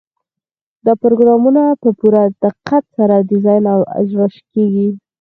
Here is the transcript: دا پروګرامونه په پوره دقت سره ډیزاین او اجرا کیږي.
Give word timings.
دا 0.85 0.93
پروګرامونه 1.03 1.63
په 1.81 1.89
پوره 1.99 2.21
دقت 2.45 2.83
سره 2.97 3.15
ډیزاین 3.29 3.63
او 3.73 3.81
اجرا 3.99 4.27
کیږي. 4.53 4.87